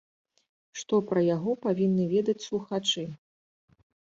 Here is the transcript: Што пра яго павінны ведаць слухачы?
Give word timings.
Што 0.81 0.99
пра 1.11 1.21
яго 1.35 1.51
павінны 1.65 2.07
ведаць 2.15 2.43
слухачы? 2.49 3.05